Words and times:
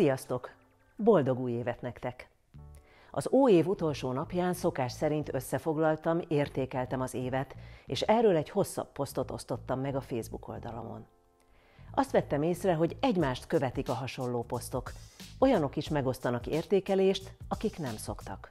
Sziasztok! 0.00 0.50
Boldog 0.96 1.38
új 1.38 1.52
évet 1.52 1.80
nektek! 1.80 2.29
Az 3.10 3.28
új 3.28 3.52
év 3.52 3.68
utolsó 3.68 4.12
napján 4.12 4.52
szokás 4.52 4.92
szerint 4.92 5.34
összefoglaltam, 5.34 6.20
értékeltem 6.28 7.00
az 7.00 7.14
évet, 7.14 7.54
és 7.86 8.00
erről 8.00 8.36
egy 8.36 8.50
hosszabb 8.50 8.92
posztot 8.92 9.30
osztottam 9.30 9.80
meg 9.80 9.96
a 9.96 10.00
Facebook 10.00 10.48
oldalamon. 10.48 11.06
Azt 11.94 12.10
vettem 12.10 12.42
észre, 12.42 12.74
hogy 12.74 12.96
egymást 13.00 13.46
követik 13.46 13.88
a 13.88 13.94
hasonló 13.94 14.42
posztok. 14.42 14.92
Olyanok 15.38 15.76
is 15.76 15.88
megosztanak 15.88 16.46
értékelést, 16.46 17.36
akik 17.48 17.78
nem 17.78 17.96
szoktak. 17.96 18.50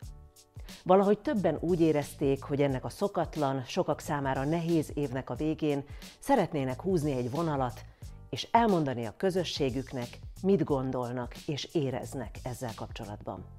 Valahogy 0.84 1.20
többen 1.20 1.58
úgy 1.60 1.82
érezték, 1.82 2.44
hogy 2.44 2.62
ennek 2.62 2.86
a 2.86 2.90
szokatlan, 2.90 3.64
sokak 3.64 4.00
számára 4.00 4.44
nehéz 4.44 4.92
évnek 4.94 5.30
a 5.30 5.36
végén 5.36 5.84
szeretnének 6.20 6.82
húzni 6.82 7.12
egy 7.12 7.32
vonalat, 7.32 7.86
és 8.30 8.48
elmondani 8.52 9.06
a 9.06 9.14
közösségüknek, 9.18 10.20
mit 10.42 10.64
gondolnak 10.64 11.38
és 11.38 11.70
éreznek 11.74 12.38
ezzel 12.44 12.72
kapcsolatban. 12.76 13.59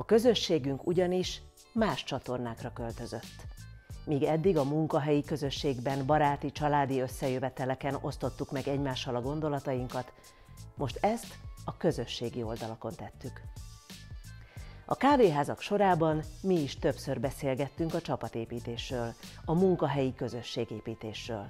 A 0.00 0.04
közösségünk 0.04 0.86
ugyanis 0.86 1.42
más 1.72 2.04
csatornákra 2.04 2.72
költözött. 2.72 3.46
Míg 4.04 4.22
eddig 4.22 4.56
a 4.56 4.64
munkahelyi 4.64 5.22
közösségben, 5.22 6.06
baráti, 6.06 6.52
családi 6.52 7.00
összejöveteleken 7.00 7.98
osztottuk 8.00 8.50
meg 8.50 8.68
egymással 8.68 9.16
a 9.16 9.20
gondolatainkat, 9.20 10.12
most 10.76 10.98
ezt 11.00 11.38
a 11.64 11.76
közösségi 11.76 12.42
oldalakon 12.42 12.92
tettük. 12.94 13.40
A 14.86 14.94
kávéházak 14.94 15.60
sorában 15.60 16.22
mi 16.42 16.54
is 16.54 16.76
többször 16.78 17.20
beszélgettünk 17.20 17.94
a 17.94 18.00
csapatépítésről, 18.00 19.14
a 19.44 19.54
munkahelyi 19.54 20.14
közösségépítésről. 20.14 21.46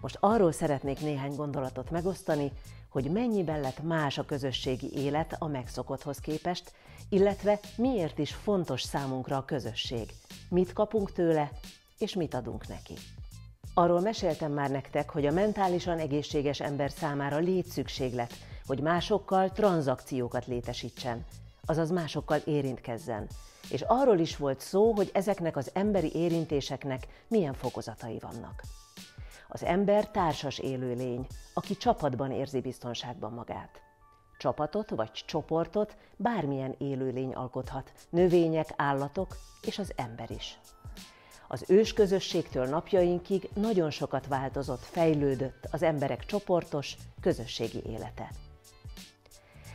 Most 0.00 0.16
arról 0.20 0.52
szeretnék 0.52 1.00
néhány 1.00 1.34
gondolatot 1.34 1.90
megosztani, 1.90 2.52
hogy 2.94 3.10
mennyiben 3.10 3.60
lett 3.60 3.82
más 3.82 4.18
a 4.18 4.24
közösségi 4.24 4.90
élet 4.92 5.36
a 5.38 5.46
megszokotthoz 5.46 6.18
képest, 6.18 6.72
illetve 7.08 7.60
miért 7.76 8.18
is 8.18 8.34
fontos 8.34 8.82
számunkra 8.82 9.36
a 9.36 9.44
közösség, 9.44 10.12
mit 10.48 10.72
kapunk 10.72 11.12
tőle, 11.12 11.50
és 11.98 12.14
mit 12.14 12.34
adunk 12.34 12.68
neki. 12.68 12.94
Arról 13.74 14.00
meséltem 14.00 14.52
már 14.52 14.70
nektek, 14.70 15.10
hogy 15.10 15.26
a 15.26 15.32
mentálisan 15.32 15.98
egészséges 15.98 16.60
ember 16.60 16.90
számára 16.90 17.38
létszükséglet, 17.38 18.34
hogy 18.66 18.80
másokkal 18.80 19.50
tranzakciókat 19.50 20.46
létesítsen, 20.46 21.24
azaz 21.64 21.90
másokkal 21.90 22.38
érintkezzen. 22.44 23.26
És 23.70 23.84
arról 23.86 24.18
is 24.18 24.36
volt 24.36 24.60
szó, 24.60 24.92
hogy 24.92 25.10
ezeknek 25.12 25.56
az 25.56 25.70
emberi 25.72 26.14
érintéseknek 26.14 27.06
milyen 27.28 27.54
fokozatai 27.54 28.18
vannak. 28.18 28.62
Az 29.54 29.64
ember 29.64 30.10
társas 30.10 30.58
élőlény, 30.58 31.26
aki 31.52 31.76
csapatban 31.76 32.30
érzi 32.30 32.60
biztonságban 32.60 33.32
magát. 33.32 33.82
Csapatot 34.38 34.90
vagy 34.90 35.10
csoportot 35.12 35.96
bármilyen 36.16 36.74
élőlény 36.78 37.34
alkothat, 37.34 37.92
növények, 38.10 38.68
állatok 38.76 39.36
és 39.62 39.78
az 39.78 39.92
ember 39.96 40.30
is. 40.30 40.58
Az 41.48 41.64
ősközösségtől 41.68 42.66
napjainkig 42.66 43.48
nagyon 43.54 43.90
sokat 43.90 44.26
változott, 44.26 44.82
fejlődött 44.82 45.68
az 45.70 45.82
emberek 45.82 46.24
csoportos, 46.24 46.96
közösségi 47.20 47.82
élete. 47.86 48.30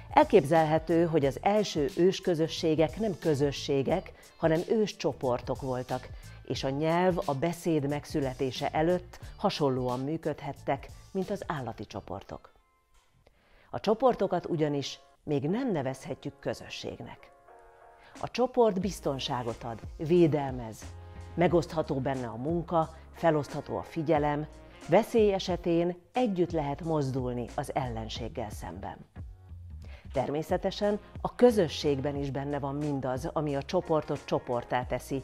Elképzelhető, 0.09 1.06
hogy 1.06 1.25
az 1.25 1.39
első 1.41 1.89
ősközösségek 1.97 3.00
nem 3.00 3.18
közösségek, 3.19 4.12
hanem 4.38 4.62
őscsoportok 4.69 5.62
voltak, 5.62 6.09
és 6.50 6.64
a 6.64 6.70
nyelv 6.70 7.18
a 7.26 7.34
beszéd 7.34 7.88
megszületése 7.88 8.70
előtt 8.70 9.20
hasonlóan 9.36 10.00
működhettek, 10.00 10.90
mint 11.12 11.30
az 11.30 11.44
állati 11.48 11.86
csoportok. 11.86 12.52
A 13.70 13.80
csoportokat 13.80 14.46
ugyanis 14.46 15.00
még 15.24 15.50
nem 15.50 15.72
nevezhetjük 15.72 16.40
közösségnek. 16.40 17.32
A 18.22 18.32
csoport 18.32 18.80
biztonságot 18.80 19.64
ad, 19.64 19.80
védelmez, 19.98 20.86
megosztható 21.36 22.00
benne 22.00 22.28
a 22.28 22.36
munka, 22.36 22.96
felosztható 23.14 23.78
a 23.78 23.84
figyelem, 23.84 24.48
veszély 24.88 25.34
esetén 25.34 25.96
együtt 26.14 26.52
lehet 26.52 26.81
mozdulni 26.81 27.46
az 27.56 27.76
ellenséggel 27.76 28.50
szemben. 28.50 28.98
Természetesen 30.14 31.00
a 31.22 31.36
közösségben 31.36 32.16
is 32.16 32.31
benne 32.31 32.60
van 32.60 32.76
mindaz, 32.76 33.30
ami 33.34 33.56
a 33.56 33.64
csoportot 33.64 34.26
csoportá 34.26 34.86
teszi, 34.86 35.24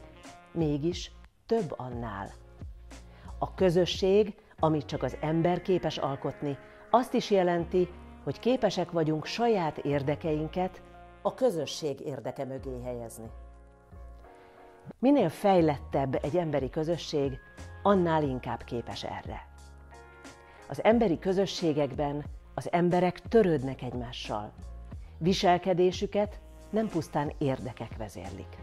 mégis 0.55 1.11
több 1.45 1.73
annál. 1.77 2.31
A 3.39 3.53
közösség, 3.53 4.35
amit 4.59 4.85
csak 4.85 5.03
az 5.03 5.17
ember 5.21 5.61
képes 5.61 5.97
alkotni, 5.97 6.57
azt 6.89 7.13
is 7.13 7.31
jelenti, 7.31 7.89
hogy 8.23 8.39
képesek 8.39 8.91
vagyunk 8.91 9.25
saját 9.25 9.77
érdekeinket 9.77 10.81
a 11.21 11.33
közösség 11.33 11.99
érdeke 11.99 12.45
mögé 12.45 12.81
helyezni. 12.83 13.29
Minél 14.99 15.29
fejlettebb 15.29 16.23
egy 16.23 16.37
emberi 16.37 16.69
közösség, 16.69 17.39
annál 17.83 18.23
inkább 18.23 18.63
képes 18.63 19.03
erre. 19.03 19.47
Az 20.67 20.83
emberi 20.83 21.19
közösségekben 21.19 22.25
az 22.53 22.71
emberek 22.71 23.19
törődnek 23.19 23.81
egymással. 23.81 24.51
Viselkedésüket 25.17 26.39
nem 26.69 26.87
pusztán 26.87 27.31
érdekek 27.37 27.97
vezérlik. 27.97 28.57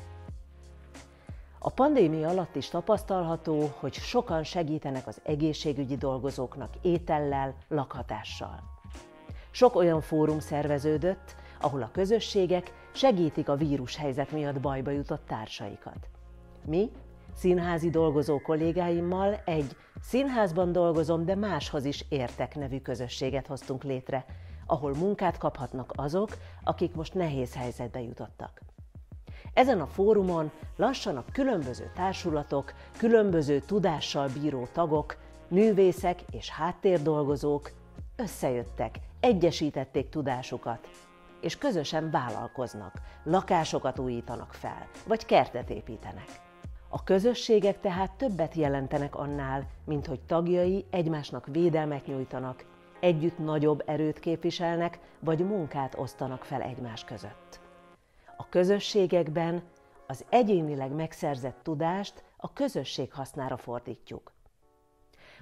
A 1.64 1.70
pandémia 1.70 2.28
alatt 2.28 2.56
is 2.56 2.68
tapasztalható, 2.68 3.72
hogy 3.78 3.94
sokan 3.94 4.44
segítenek 4.44 5.06
az 5.06 5.20
egészségügyi 5.22 5.96
dolgozóknak 5.96 6.74
étellel, 6.80 7.54
lakhatással. 7.68 8.62
Sok 9.50 9.76
olyan 9.76 10.00
fórum 10.00 10.38
szerveződött, 10.38 11.34
ahol 11.60 11.82
a 11.82 11.90
közösségek 11.92 12.72
segítik 12.92 13.48
a 13.48 13.56
vírushelyzet 13.56 14.30
miatt 14.30 14.60
bajba 14.60 14.90
jutott 14.90 15.26
társaikat. 15.26 16.08
Mi, 16.64 16.90
színházi 17.34 17.90
dolgozó 17.90 18.40
kollégáimmal 18.40 19.40
egy 19.44 19.76
színházban 20.00 20.72
dolgozom, 20.72 21.24
de 21.24 21.34
máshoz 21.34 21.84
is 21.84 22.04
értek 22.08 22.54
nevű 22.54 22.80
közösséget 22.80 23.46
hoztunk 23.46 23.82
létre, 23.82 24.24
ahol 24.66 24.94
munkát 24.94 25.38
kaphatnak 25.38 25.92
azok, 25.96 26.28
akik 26.64 26.94
most 26.94 27.14
nehéz 27.14 27.54
helyzetbe 27.54 28.00
jutottak. 28.00 28.71
Ezen 29.54 29.80
a 29.80 29.86
fórumon 29.86 30.50
lassan 30.76 31.16
a 31.16 31.24
különböző 31.32 31.90
társulatok, 31.94 32.72
különböző 32.98 33.60
tudással 33.60 34.28
bíró 34.40 34.68
tagok, 34.72 35.16
művészek 35.48 36.20
és 36.30 36.50
háttérdolgozók 36.50 37.70
összejöttek, 38.16 38.94
egyesítették 39.20 40.08
tudásukat, 40.08 40.88
és 41.40 41.58
közösen 41.58 42.10
vállalkoznak, 42.10 42.92
lakásokat 43.24 43.98
újítanak 43.98 44.52
fel, 44.52 44.88
vagy 45.06 45.26
kertet 45.26 45.70
építenek. 45.70 46.40
A 46.88 47.04
közösségek 47.04 47.80
tehát 47.80 48.12
többet 48.12 48.54
jelentenek 48.54 49.16
annál, 49.16 49.66
mint 49.84 50.06
hogy 50.06 50.20
tagjai 50.20 50.84
egymásnak 50.90 51.46
védelmet 51.46 52.06
nyújtanak, 52.06 52.64
együtt 53.00 53.38
nagyobb 53.38 53.82
erőt 53.86 54.18
képviselnek, 54.18 54.98
vagy 55.20 55.38
munkát 55.38 55.98
osztanak 55.98 56.44
fel 56.44 56.62
egymás 56.62 57.04
között. 57.04 57.61
A 58.42 58.48
közösségekben 58.48 59.62
az 60.06 60.24
egyénileg 60.28 60.90
megszerzett 60.90 61.58
tudást 61.62 62.24
a 62.36 62.52
közösség 62.52 63.12
hasznára 63.12 63.56
fordítjuk. 63.56 64.32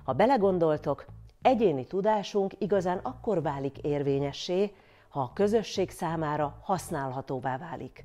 Ha 0.04 0.12
belegondoltok, 0.12 1.06
egyéni 1.42 1.86
tudásunk 1.86 2.52
igazán 2.58 2.98
akkor 2.98 3.42
válik 3.42 3.78
érvényessé, 3.78 4.75
ha 5.08 5.20
a 5.20 5.32
közösség 5.32 5.90
számára 5.90 6.60
használhatóvá 6.62 7.58
válik. 7.58 8.04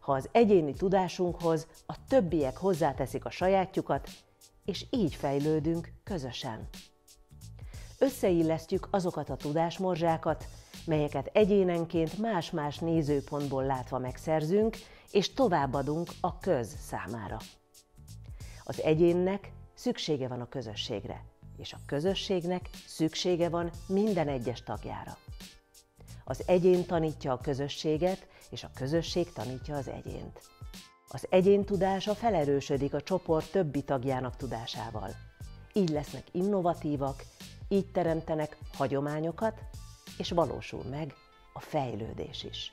Ha 0.00 0.12
az 0.12 0.28
egyéni 0.32 0.72
tudásunkhoz 0.72 1.66
a 1.86 2.06
többiek 2.08 2.56
hozzáteszik 2.56 3.24
a 3.24 3.30
sajátjukat, 3.30 4.08
és 4.64 4.86
így 4.90 5.14
fejlődünk 5.14 5.92
közösen. 6.04 6.68
Összeillesztjük 7.98 8.88
azokat 8.90 9.30
a 9.30 9.36
tudásmorzsákat, 9.36 10.44
melyeket 10.86 11.30
egyénenként 11.32 12.18
más-más 12.18 12.78
nézőpontból 12.78 13.64
látva 13.64 13.98
megszerzünk, 13.98 14.76
és 15.10 15.32
továbbadunk 15.32 16.10
a 16.20 16.38
köz 16.38 16.76
számára. 16.80 17.38
Az 18.64 18.82
egyénnek 18.82 19.52
szüksége 19.74 20.28
van 20.28 20.40
a 20.40 20.48
közösségre, 20.48 21.24
és 21.56 21.72
a 21.72 21.78
közösségnek 21.86 22.70
szüksége 22.86 23.48
van 23.48 23.70
minden 23.86 24.28
egyes 24.28 24.62
tagjára. 24.62 25.16
Az 26.24 26.42
egyén 26.46 26.86
tanítja 26.86 27.32
a 27.32 27.40
közösséget, 27.40 28.26
és 28.50 28.64
a 28.64 28.70
közösség 28.74 29.32
tanítja 29.32 29.76
az 29.76 29.88
egyént. 29.88 30.40
Az 31.08 31.26
egyén 31.30 31.64
tudása 31.64 32.14
felerősödik 32.14 32.94
a 32.94 33.02
csoport 33.02 33.50
többi 33.50 33.82
tagjának 33.82 34.36
tudásával. 34.36 35.10
Így 35.72 35.88
lesznek 35.88 36.24
innovatívak, 36.32 37.24
így 37.68 37.90
teremtenek 37.90 38.56
hagyományokat, 38.72 39.60
és 40.18 40.30
valósul 40.30 40.82
meg 40.82 41.14
a 41.52 41.60
fejlődés 41.60 42.44
is. 42.44 42.72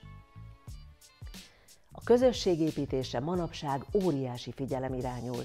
A 1.91 2.01
közösségépítésre 2.03 3.19
manapság 3.19 3.85
óriási 4.03 4.51
figyelem 4.51 4.93
irányul, 4.93 5.43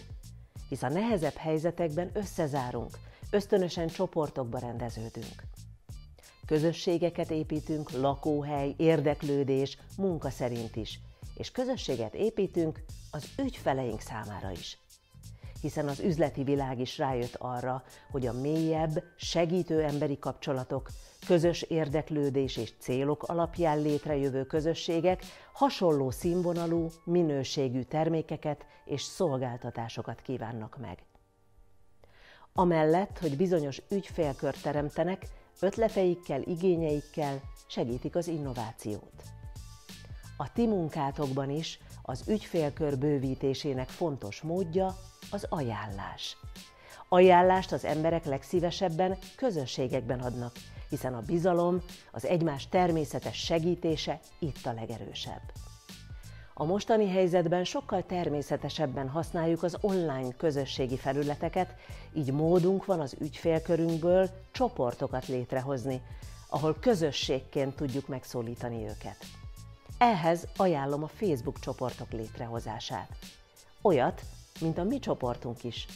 hisz 0.69 0.83
a 0.83 0.89
nehezebb 0.89 1.35
helyzetekben 1.35 2.11
összezárunk, 2.13 2.99
ösztönösen 3.31 3.89
csoportokba 3.89 4.59
rendeződünk. 4.59 5.43
Közösségeket 6.47 7.31
építünk 7.31 7.91
lakóhely, 7.91 8.75
érdeklődés, 8.77 9.79
munka 9.97 10.31
szerint 10.31 10.77
is, 10.77 11.01
és 11.37 11.51
közösséget 11.51 12.15
építünk 12.15 12.85
az 13.11 13.29
ügyfeleink 13.39 14.01
számára 14.01 14.51
is. 14.51 14.79
Hiszen 15.67 15.89
az 15.89 16.01
üzleti 16.01 16.43
világ 16.45 16.81
is 16.81 16.99
rájött 16.99 17.35
arra, 17.39 17.83
hogy 18.11 18.27
a 18.27 18.33
mélyebb, 18.33 19.03
segítő 19.17 19.83
emberi 19.83 20.19
kapcsolatok, 20.19 20.89
közös 21.27 21.63
érdeklődés 21.63 22.57
és 22.57 22.73
célok 22.79 23.23
alapján 23.23 23.81
létrejövő 23.81 24.45
közösségek 24.45 25.23
hasonló 25.53 26.11
színvonalú, 26.11 26.89
minőségű 27.05 27.83
termékeket 27.83 28.67
és 28.85 29.03
szolgáltatásokat 29.03 30.21
kívánnak 30.23 30.79
meg. 30.81 30.99
Amellett, 32.53 33.19
hogy 33.19 33.37
bizonyos 33.37 33.83
ügyfélkört 33.91 34.63
teremtenek, 34.63 35.27
ötleteikkel, 35.61 36.43
igényeikkel 36.43 37.41
segítik 37.67 38.17
az 38.17 38.29
innovációt. 38.29 39.23
A 40.37 40.53
ti 40.53 40.67
munkátokban 40.67 41.51
is 41.51 41.81
az 42.09 42.23
ügyfélkör 42.29 42.99
bővítésének 42.99 43.89
fontos 43.89 44.41
módja 44.41 44.97
az 45.31 45.47
ajánlás. 45.49 46.37
Ajánlást 47.09 47.73
az 47.73 47.85
emberek 47.85 48.25
legszívesebben 48.25 49.19
közösségekben 49.37 50.21
adnak, 50.21 50.53
hiszen 50.89 51.15
a 51.15 51.21
bizalom, 51.21 51.83
az 52.13 52.27
egymás 52.27 52.69
természetes 52.69 53.37
segítése 53.37 54.21
itt 54.39 54.67
a 54.67 54.73
legerősebb. 54.73 55.43
A 56.55 56.65
mostani 56.65 57.09
helyzetben 57.09 57.65
sokkal 57.65 58.03
természetesebben 58.03 59.09
használjuk 59.09 59.63
az 59.63 59.77
online 59.81 60.33
közösségi 60.37 60.97
felületeket, 60.97 61.75
így 62.15 62.33
módunk 62.33 62.85
van 62.85 63.01
az 63.01 63.17
ügyfélkörünkből 63.21 64.31
csoportokat 64.53 65.27
létrehozni, 65.27 66.03
ahol 66.49 66.77
közösségként 66.81 67.77
tudjuk 67.77 68.09
megszólítani 68.09 68.83
őket. 68.83 69.17
Ehhez 69.99 70.49
ajánlom 70.57 71.03
a 71.03 71.07
Facebook 71.07 71.59
csoportok 71.59 72.13
létrehozását. 72.13 73.09
Olyat, 73.83 74.23
mint 74.61 74.79
a 74.79 74.85
mi 74.85 74.99
csoportunk 74.99 75.65
is. 75.65 75.87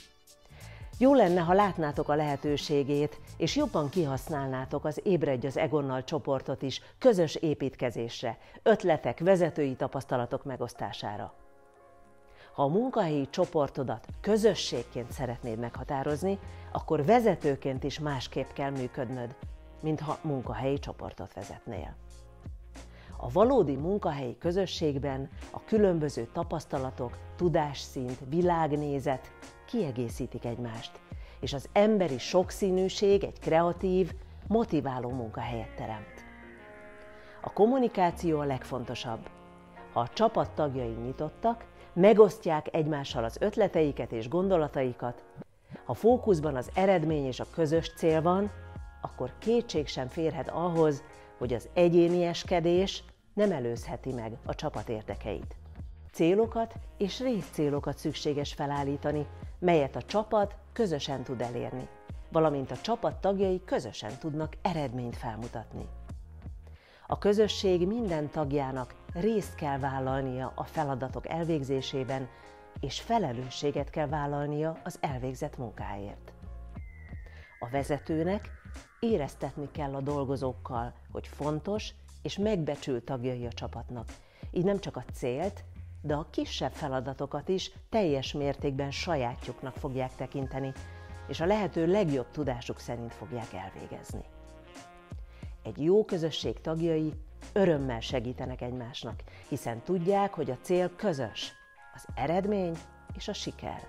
Jó 0.98 1.14
lenne, 1.14 1.40
ha 1.40 1.52
látnátok 1.52 2.08
a 2.08 2.14
lehetőségét, 2.14 3.20
és 3.36 3.56
jobban 3.56 3.88
kihasználnátok 3.88 4.84
az 4.84 5.00
Ébredj 5.04 5.46
az 5.46 5.56
Egonnal 5.56 6.04
csoportot 6.04 6.62
is 6.62 6.80
közös 6.98 7.34
építkezésre, 7.34 8.38
ötletek, 8.62 9.18
vezetői 9.18 9.74
tapasztalatok 9.74 10.44
megosztására. 10.44 11.32
Ha 12.52 12.62
a 12.62 12.68
munkahelyi 12.68 13.28
csoportodat 13.30 14.06
közösségként 14.20 15.12
szeretnéd 15.12 15.58
meghatározni, 15.58 16.38
akkor 16.72 17.04
vezetőként 17.04 17.84
is 17.84 17.98
másképp 17.98 18.50
kell 18.52 18.70
működnöd, 18.70 19.34
mintha 19.80 20.18
munkahelyi 20.22 20.78
csoportot 20.78 21.34
vezetnél. 21.34 21.96
A 23.22 23.28
valódi 23.32 23.76
munkahelyi 23.76 24.38
közösségben 24.38 25.28
a 25.50 25.64
különböző 25.64 26.28
tapasztalatok, 26.32 27.18
tudásszint, 27.36 28.18
világnézet 28.28 29.32
kiegészítik 29.66 30.44
egymást, 30.44 31.00
és 31.40 31.52
az 31.52 31.68
emberi 31.72 32.18
sokszínűség 32.18 33.24
egy 33.24 33.38
kreatív, 33.38 34.12
motiváló 34.46 35.10
munkahelyet 35.10 35.74
teremt. 35.76 36.24
A 37.40 37.52
kommunikáció 37.52 38.38
a 38.38 38.44
legfontosabb. 38.44 39.28
Ha 39.92 40.00
a 40.00 40.08
csapat 40.08 40.50
tagjai 40.50 40.96
nyitottak, 41.04 41.64
megosztják 41.92 42.74
egymással 42.74 43.24
az 43.24 43.36
ötleteiket 43.40 44.12
és 44.12 44.28
gondolataikat, 44.28 45.24
ha 45.84 45.94
fókuszban 45.94 46.56
az 46.56 46.70
eredmény 46.74 47.26
és 47.26 47.40
a 47.40 47.50
közös 47.54 47.92
cél 47.96 48.22
van, 48.22 48.50
akkor 49.02 49.32
kétség 49.38 49.86
sem 49.86 50.08
férhet 50.08 50.48
ahhoz, 50.48 51.02
hogy 51.38 51.54
az 51.54 51.68
egyénieskedés 51.72 53.04
nem 53.34 53.52
előzheti 53.52 54.12
meg 54.12 54.36
a 54.44 54.54
csapat 54.54 54.88
érdekeit. 54.88 55.56
Célokat 56.12 56.74
és 56.96 57.20
részcélokat 57.20 57.98
szükséges 57.98 58.52
felállítani, 58.52 59.26
melyet 59.58 59.96
a 59.96 60.02
csapat 60.02 60.56
közösen 60.72 61.22
tud 61.22 61.40
elérni, 61.40 61.88
valamint 62.32 62.70
a 62.70 62.80
csapat 62.80 63.20
tagjai 63.20 63.62
közösen 63.64 64.18
tudnak 64.18 64.56
eredményt 64.62 65.16
felmutatni. 65.16 65.88
A 67.06 67.18
közösség 67.18 67.86
minden 67.86 68.30
tagjának 68.30 68.94
részt 69.12 69.54
kell 69.54 69.78
vállalnia 69.78 70.52
a 70.54 70.64
feladatok 70.64 71.28
elvégzésében, 71.28 72.28
és 72.80 73.00
felelősséget 73.00 73.90
kell 73.90 74.06
vállalnia 74.06 74.76
az 74.84 74.98
elvégzett 75.00 75.56
munkáért. 75.58 76.32
A 77.58 77.68
vezetőnek 77.68 78.50
éreztetni 79.00 79.70
kell 79.70 79.94
a 79.94 80.00
dolgozókkal, 80.00 80.92
hogy 81.12 81.26
fontos 81.26 81.94
és 82.22 82.38
megbecsült 82.38 83.04
tagjai 83.04 83.46
a 83.46 83.52
csapatnak. 83.52 84.08
Így 84.50 84.64
nem 84.64 84.78
csak 84.78 84.96
a 84.96 85.04
célt, 85.12 85.64
de 86.02 86.14
a 86.14 86.26
kisebb 86.30 86.72
feladatokat 86.72 87.48
is 87.48 87.72
teljes 87.88 88.32
mértékben 88.32 88.90
sajátjuknak 88.90 89.76
fogják 89.76 90.14
tekinteni, 90.14 90.72
és 91.28 91.40
a 91.40 91.46
lehető 91.46 91.86
legjobb 91.86 92.30
tudásuk 92.30 92.78
szerint 92.78 93.14
fogják 93.14 93.52
elvégezni. 93.52 94.24
Egy 95.62 95.84
jó 95.84 96.04
közösség 96.04 96.60
tagjai 96.60 97.12
örömmel 97.52 98.00
segítenek 98.00 98.60
egymásnak, 98.60 99.22
hiszen 99.48 99.82
tudják, 99.82 100.34
hogy 100.34 100.50
a 100.50 100.58
cél 100.62 100.96
közös, 100.96 101.52
az 101.94 102.04
eredmény 102.14 102.78
és 103.16 103.28
a 103.28 103.32
siker. 103.32 103.86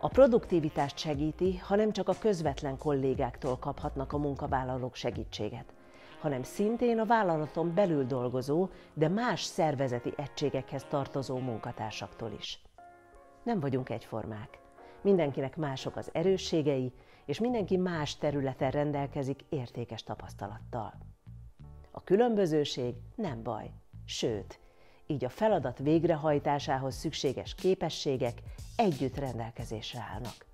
A 0.00 0.08
produktivitást 0.08 0.98
segíti, 0.98 1.56
ha 1.56 1.76
nem 1.76 1.92
csak 1.92 2.08
a 2.08 2.18
közvetlen 2.18 2.78
kollégáktól 2.78 3.58
kaphatnak 3.58 4.12
a 4.12 4.18
munkavállalók 4.18 4.94
segítséget, 4.94 5.72
hanem 6.20 6.42
szintén 6.42 6.98
a 6.98 7.04
vállalaton 7.04 7.74
belül 7.74 8.04
dolgozó, 8.04 8.68
de 8.94 9.08
más 9.08 9.42
szervezeti 9.42 10.12
egységekhez 10.16 10.84
tartozó 10.84 11.38
munkatársaktól 11.38 12.32
is. 12.38 12.62
Nem 13.42 13.60
vagyunk 13.60 13.88
egyformák. 13.90 14.58
Mindenkinek 15.02 15.56
mások 15.56 15.96
az 15.96 16.10
erősségei, 16.12 16.92
és 17.24 17.40
mindenki 17.40 17.76
más 17.76 18.16
területen 18.16 18.70
rendelkezik 18.70 19.44
értékes 19.48 20.02
tapasztalattal. 20.02 20.94
A 21.90 22.04
különbözőség 22.04 22.94
nem 23.14 23.42
baj, 23.42 23.70
sőt, 24.04 24.60
így 25.06 25.24
a 25.24 25.28
feladat 25.28 25.78
végrehajtásához 25.78 26.94
szükséges 26.94 27.54
képességek 27.54 28.42
együtt 28.76 29.16
rendelkezésre 29.16 30.08
állnak. 30.12 30.46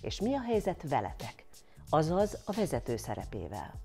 És 0.00 0.20
mi 0.20 0.34
a 0.34 0.40
helyzet 0.40 0.88
veletek, 0.88 1.46
azaz 1.90 2.42
a 2.44 2.52
vezető 2.52 2.96
szerepével? 2.96 3.80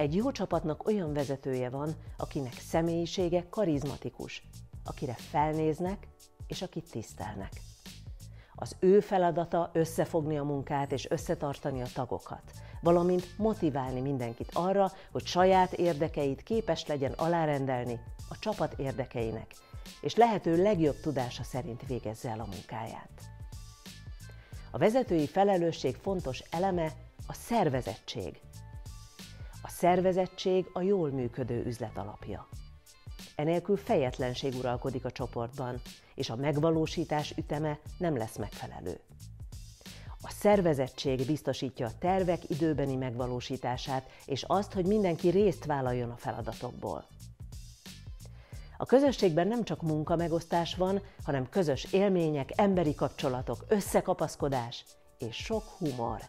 Egy 0.00 0.14
jó 0.14 0.32
csapatnak 0.32 0.86
olyan 0.86 1.12
vezetője 1.12 1.70
van, 1.70 1.94
akinek 2.16 2.52
személyisége 2.52 3.44
karizmatikus, 3.50 4.42
akire 4.84 5.12
felnéznek 5.12 6.08
és 6.46 6.62
akit 6.62 6.90
tisztelnek. 6.90 7.52
Az 8.54 8.76
ő 8.78 9.00
feladata 9.00 9.70
összefogni 9.72 10.38
a 10.38 10.44
munkát 10.44 10.92
és 10.92 11.10
összetartani 11.10 11.82
a 11.82 11.86
tagokat, 11.94 12.42
valamint 12.82 13.38
motiválni 13.38 14.00
mindenkit 14.00 14.50
arra, 14.52 14.92
hogy 15.12 15.26
saját 15.26 15.72
érdekeit 15.72 16.42
képes 16.42 16.86
legyen 16.86 17.12
alárendelni 17.12 18.00
a 18.28 18.38
csapat 18.38 18.74
érdekeinek, 18.78 19.54
és 20.00 20.14
lehető 20.14 20.62
legjobb 20.62 21.00
tudása 21.00 21.42
szerint 21.42 21.86
végezze 21.86 22.30
el 22.30 22.40
a 22.40 22.48
munkáját. 22.50 23.20
A 24.70 24.78
vezetői 24.78 25.26
felelősség 25.26 25.96
fontos 25.96 26.42
eleme 26.50 26.92
a 27.26 27.32
szervezettség, 27.32 28.40
szervezettség 29.80 30.70
a 30.72 30.80
jól 30.80 31.10
működő 31.10 31.64
üzlet 31.66 31.98
alapja. 31.98 32.48
Enélkül 33.36 33.76
fejetlenség 33.76 34.54
uralkodik 34.54 35.04
a 35.04 35.10
csoportban, 35.10 35.80
és 36.14 36.30
a 36.30 36.36
megvalósítás 36.36 37.34
üteme 37.36 37.78
nem 37.98 38.16
lesz 38.16 38.36
megfelelő. 38.36 39.00
A 40.22 40.30
szervezettség 40.30 41.26
biztosítja 41.26 41.86
a 41.86 41.98
tervek 41.98 42.50
időbeni 42.50 42.96
megvalósítását, 42.96 44.10
és 44.26 44.44
azt, 44.46 44.72
hogy 44.72 44.86
mindenki 44.86 45.28
részt 45.28 45.64
vállaljon 45.64 46.10
a 46.10 46.16
feladatokból. 46.16 47.04
A 48.76 48.86
közösségben 48.86 49.48
nem 49.48 49.64
csak 49.64 49.82
munkamegosztás 49.82 50.74
van, 50.74 51.00
hanem 51.24 51.48
közös 51.48 51.92
élmények, 51.92 52.50
emberi 52.54 52.94
kapcsolatok, 52.94 53.64
összekapaszkodás 53.68 54.84
és 55.18 55.36
sok 55.36 55.62
humor. 55.62 56.20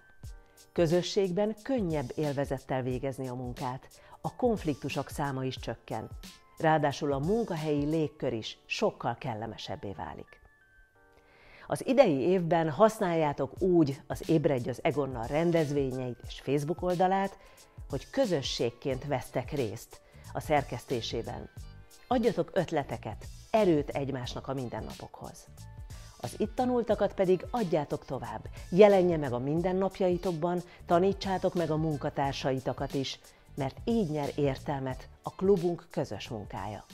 Közösségben 0.73 1.55
könnyebb 1.63 2.11
élvezettel 2.15 2.81
végezni 2.81 3.27
a 3.27 3.33
munkát, 3.33 3.87
a 4.21 4.35
konfliktusok 4.35 5.09
száma 5.09 5.43
is 5.43 5.57
csökken. 5.59 6.09
ráadásul 6.57 7.13
a 7.13 7.19
munkahelyi 7.19 7.85
légkör 7.85 8.33
is 8.33 8.57
sokkal 8.65 9.15
kellemesebbé 9.19 9.93
válik. 9.93 10.39
Az 11.67 11.87
idei 11.87 12.19
évben 12.19 12.69
használjátok 12.69 13.61
úgy 13.61 14.01
az 14.07 14.29
Ébredj 14.29 14.69
az 14.69 14.79
Egonnal 14.83 15.27
rendezvényeit 15.27 16.19
és 16.27 16.41
Facebook 16.43 16.81
oldalát, 16.81 17.37
hogy 17.89 18.09
közösségként 18.09 19.05
vesztek 19.05 19.51
részt 19.51 20.01
a 20.33 20.39
szerkesztésében. 20.39 21.49
Adjatok 22.07 22.51
ötleteket, 22.53 23.25
erőt 23.51 23.89
egymásnak 23.89 24.47
a 24.47 24.53
mindennapokhoz. 24.53 25.47
Az 26.21 26.33
itt 26.37 26.55
tanultakat 26.55 27.13
pedig 27.13 27.45
adjátok 27.51 28.05
tovább, 28.05 28.49
jelenje 28.69 29.17
meg 29.17 29.33
a 29.33 29.39
mindennapjaitokban, 29.39 30.61
tanítsátok 30.85 31.53
meg 31.53 31.71
a 31.71 31.77
munkatársaitokat 31.77 32.93
is, 32.93 33.19
mert 33.55 33.77
így 33.83 34.09
nyer 34.09 34.29
értelmet 34.35 35.07
a 35.21 35.35
klubunk 35.35 35.87
közös 35.89 36.27
munkája. 36.27 36.85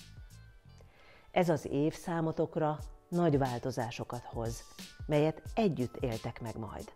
Ez 1.31 1.49
az 1.49 1.67
év 1.67 1.93
számotokra 1.93 2.79
nagy 3.07 3.37
változásokat 3.37 4.23
hoz, 4.23 4.63
melyet 5.05 5.41
együtt 5.53 5.95
éltek 5.95 6.41
meg 6.41 6.57
majd. 6.57 6.91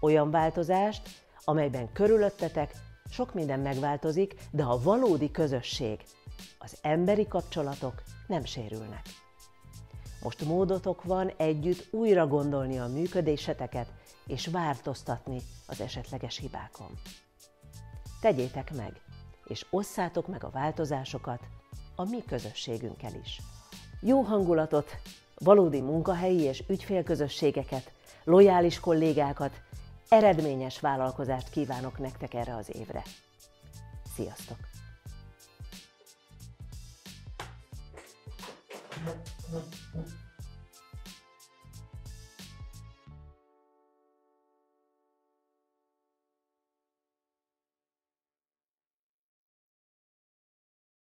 Olyan 0.00 0.30
változást, 0.30 1.08
amelyben 1.44 1.92
körülöttetek 1.92 2.74
sok 3.10 3.34
minden 3.34 3.60
megváltozik, 3.60 4.34
de 4.50 4.62
a 4.62 4.82
valódi 4.82 5.30
közösség, 5.30 6.00
az 6.58 6.78
emberi 6.82 7.28
kapcsolatok 7.28 8.02
nem 8.26 8.44
sérülnek. 8.44 9.02
Most 10.24 10.44
módotok 10.44 11.02
van 11.02 11.32
együtt 11.36 11.86
újra 11.90 12.26
gondolni 12.26 12.78
a 12.78 12.86
működéseteket 12.86 13.86
és 14.26 14.46
változtatni 14.46 15.40
az 15.66 15.80
esetleges 15.80 16.38
hibákon. 16.38 16.98
Tegyétek 18.20 18.74
meg, 18.74 19.00
és 19.44 19.66
osszátok 19.70 20.26
meg 20.26 20.44
a 20.44 20.50
változásokat 20.50 21.40
a 21.96 22.04
mi 22.04 22.24
közösségünkkel 22.26 23.12
is. 23.22 23.40
Jó 24.00 24.20
hangulatot, 24.20 24.90
valódi 25.38 25.80
munkahelyi 25.80 26.40
és 26.40 26.64
ügyfélközösségeket, 26.68 27.92
lojális 28.24 28.80
kollégákat, 28.80 29.52
eredményes 30.08 30.80
vállalkozást 30.80 31.50
kívánok 31.50 31.98
nektek 31.98 32.34
erre 32.34 32.56
az 32.56 32.76
évre. 32.76 33.02
Sziasztok! 34.14 34.73
Thank 39.04 39.16
you. 39.94 40.23